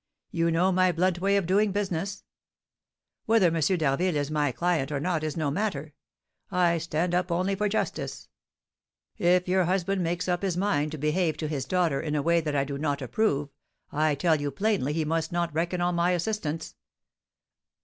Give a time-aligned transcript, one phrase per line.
[0.31, 2.23] You know my blunt way of doing business?
[3.27, 3.59] Whether M.
[3.59, 5.93] d'Harville is my client or not is no matter.
[6.49, 8.27] I stand up only for justice.
[9.19, 12.41] If your husband makes up his mind to behave to his daughter in a way
[12.41, 13.49] that I do not approve,
[13.91, 16.73] I tell you plainly he must not reckon on my assistance.